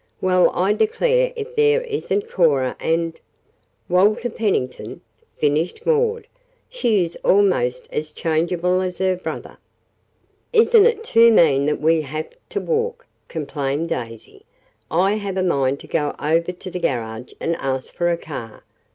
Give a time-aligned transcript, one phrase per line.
[0.19, 3.13] Well, I declare if there isn't Cora and"
[3.87, 5.01] "Walter Pennington,"
[5.37, 6.25] finished Maud.
[6.71, 9.59] "She is almost as changeable as her brother."
[10.53, 14.43] "Isn't it too mean that we have to walk," complained Daisy.
[14.89, 18.63] "I have a mind to go over to the garage and ask for a car.